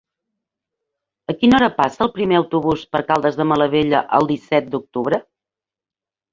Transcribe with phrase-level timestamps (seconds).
[1.33, 5.25] A quina hora passa el primer autobús per Caldes de Malavella el disset d'octubre?